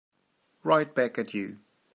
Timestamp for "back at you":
0.95-1.59